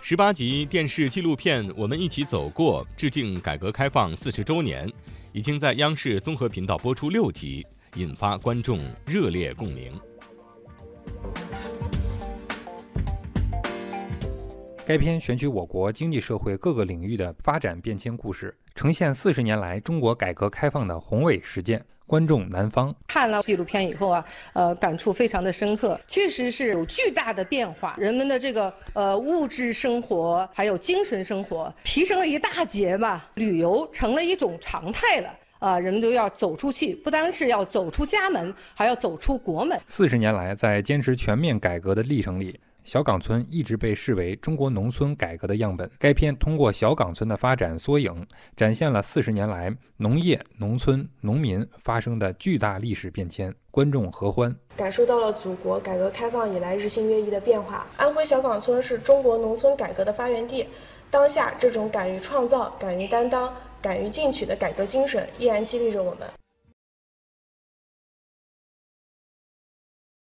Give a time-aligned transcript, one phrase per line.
[0.00, 4.90] 十八集电视纪录片《我们一起走过》，致敬改革开放四十周年，
[5.32, 9.92] 已经在央视综合频道播出六集，引发观众热烈共鸣。
[14.86, 21.82] 该片选取我国经济社会各个领域的发展变迁故事，呈现四十年来中国改革开放的宏伟实践。
[22.06, 39.80] 观众南方看了纪录片以后啊，呃，感触非常的深刻，确实是有巨大的变化，人们的这个呃物质生活还有精神生活提升了一大截吧，旅游成了一种常态了啊，人们都要走出去，不单是要走出家门，还要走出国门。
[39.86, 42.60] 四十年来，在坚持全面改革的历程里。
[42.84, 45.90] 小岗村一直被视为中国农村改革的样本。
[45.98, 48.26] 该片通过小岗村的发展缩影，
[48.56, 57.86] 展现了四十年来农业、农村、农民发生的巨大历史变迁，观众合欢，感受到了祖国改革开放以来日新月异的变化。
[57.96, 60.66] 安徽小岗村是中国农村改革的发源地，
[61.10, 66.28] 当下这种敢于创造、敢于担当、敢于进取的改革精神依然激励着我们。